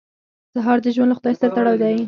[0.53, 1.95] سهار د ژوند له خدای سره تړاو دی.